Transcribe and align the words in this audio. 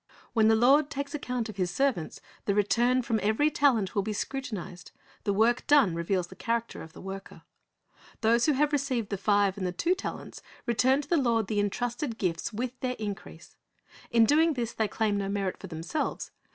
When 0.33 0.47
the 0.47 0.55
Lord 0.55 0.89
takes 0.89 1.13
account 1.13 1.47
of 1.47 1.57
His 1.57 1.69
servants, 1.69 2.21
the 2.45 2.55
return 2.55 3.03
from 3.03 3.19
every 3.21 3.51
talent 3.51 3.93
will 3.93 4.01
be 4.01 4.13
scrutinized. 4.13 4.89
The 5.25 5.31
work 5.31 5.67
done 5.67 5.93
reveals 5.93 6.25
the 6.25 6.35
character 6.35 6.81
of 6.81 6.93
the 6.93 7.01
worker. 7.01 7.43
Those 8.21 8.47
who 8.47 8.53
have 8.53 8.73
received 8.73 9.09
the 9.09 9.17
five 9.19 9.59
and 9.59 9.67
the 9.67 9.71
two 9.71 9.93
talents 9.93 10.41
return 10.65 11.03
to 11.03 11.07
the 11.07 11.17
Lord 11.17 11.45
the 11.45 11.59
entrusted 11.59 12.17
gifts 12.17 12.51
with 12.51 12.79
their 12.79 12.95
increase, 12.97 13.55
Tale 13.59 13.75
tits 13.75 14.09
361 14.09 14.21
In 14.23 14.25
doing 14.47 14.53
this 14.55 14.73
they 14.73 14.87
claim 14.87 15.17
no 15.19 15.29
merit 15.29 15.59
for 15.59 15.67
themselves. 15.67 16.31